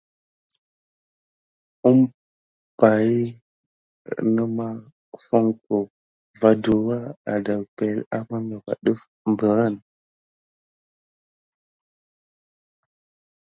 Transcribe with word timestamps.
Umpay 1.89 3.09
ne 4.33 4.43
mā 4.57 4.67
foŋko 5.25 5.75
va 6.39 6.49
ɗurwa 6.61 6.97
ada 7.33 7.53
epəŋle 7.65 7.99
amagava 8.17 8.73
def 8.83 8.99
perine. 9.37 9.79